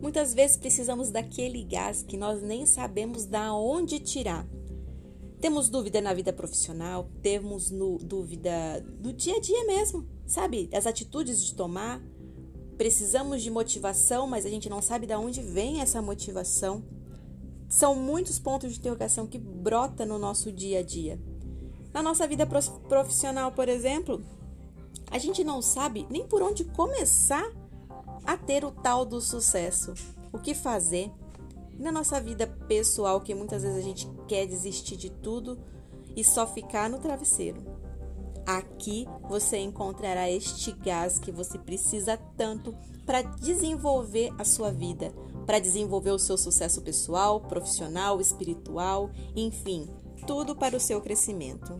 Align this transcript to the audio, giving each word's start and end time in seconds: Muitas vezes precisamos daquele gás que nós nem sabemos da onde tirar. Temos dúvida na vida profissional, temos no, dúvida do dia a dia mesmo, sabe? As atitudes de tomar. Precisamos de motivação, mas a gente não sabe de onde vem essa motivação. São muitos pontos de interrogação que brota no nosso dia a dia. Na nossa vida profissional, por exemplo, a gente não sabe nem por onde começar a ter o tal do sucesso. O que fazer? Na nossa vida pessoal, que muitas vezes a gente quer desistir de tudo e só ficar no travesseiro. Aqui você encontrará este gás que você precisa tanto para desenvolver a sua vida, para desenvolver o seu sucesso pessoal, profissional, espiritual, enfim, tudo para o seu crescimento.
Muitas 0.00 0.32
vezes 0.32 0.56
precisamos 0.56 1.10
daquele 1.10 1.64
gás 1.64 2.02
que 2.02 2.16
nós 2.16 2.40
nem 2.40 2.64
sabemos 2.64 3.26
da 3.26 3.52
onde 3.52 3.98
tirar. 3.98 4.46
Temos 5.40 5.68
dúvida 5.68 6.00
na 6.00 6.14
vida 6.14 6.32
profissional, 6.32 7.10
temos 7.20 7.70
no, 7.70 7.98
dúvida 7.98 8.80
do 9.00 9.12
dia 9.12 9.36
a 9.36 9.40
dia 9.40 9.64
mesmo, 9.66 10.06
sabe? 10.24 10.68
As 10.72 10.86
atitudes 10.86 11.44
de 11.44 11.54
tomar. 11.54 12.00
Precisamos 12.76 13.42
de 13.42 13.50
motivação, 13.50 14.26
mas 14.28 14.46
a 14.46 14.48
gente 14.48 14.68
não 14.68 14.80
sabe 14.80 15.06
de 15.06 15.14
onde 15.14 15.42
vem 15.42 15.80
essa 15.80 16.00
motivação. 16.00 16.84
São 17.68 17.96
muitos 17.96 18.38
pontos 18.38 18.72
de 18.72 18.78
interrogação 18.78 19.26
que 19.26 19.38
brota 19.38 20.06
no 20.06 20.16
nosso 20.16 20.52
dia 20.52 20.78
a 20.78 20.82
dia. 20.82 21.20
Na 21.92 22.02
nossa 22.02 22.26
vida 22.26 22.46
profissional, 22.88 23.50
por 23.50 23.68
exemplo, 23.68 24.24
a 25.10 25.18
gente 25.18 25.42
não 25.42 25.60
sabe 25.60 26.06
nem 26.08 26.26
por 26.26 26.40
onde 26.40 26.64
começar 26.64 27.50
a 28.24 28.36
ter 28.36 28.64
o 28.64 28.70
tal 28.70 29.04
do 29.04 29.20
sucesso. 29.20 29.94
O 30.32 30.38
que 30.38 30.54
fazer? 30.54 31.10
Na 31.78 31.92
nossa 31.92 32.20
vida 32.20 32.46
pessoal, 32.66 33.20
que 33.20 33.34
muitas 33.34 33.62
vezes 33.62 33.78
a 33.78 33.82
gente 33.82 34.08
quer 34.26 34.46
desistir 34.46 34.96
de 34.96 35.10
tudo 35.10 35.58
e 36.16 36.24
só 36.24 36.46
ficar 36.46 36.90
no 36.90 36.98
travesseiro. 36.98 37.62
Aqui 38.44 39.06
você 39.28 39.58
encontrará 39.58 40.30
este 40.30 40.72
gás 40.72 41.18
que 41.18 41.30
você 41.30 41.58
precisa 41.58 42.16
tanto 42.36 42.74
para 43.04 43.22
desenvolver 43.22 44.32
a 44.38 44.44
sua 44.44 44.72
vida, 44.72 45.12
para 45.46 45.58
desenvolver 45.58 46.10
o 46.10 46.18
seu 46.18 46.36
sucesso 46.36 46.80
pessoal, 46.82 47.40
profissional, 47.42 48.20
espiritual, 48.20 49.10
enfim, 49.36 49.88
tudo 50.26 50.56
para 50.56 50.76
o 50.76 50.80
seu 50.80 51.00
crescimento. 51.00 51.78